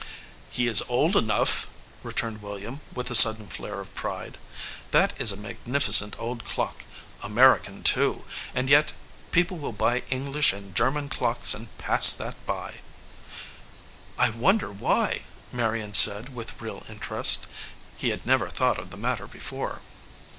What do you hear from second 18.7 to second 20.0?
of the matter before.